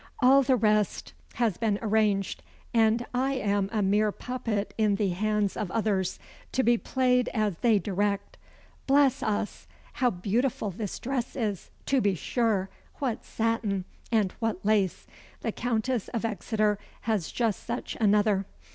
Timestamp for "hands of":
5.09-5.69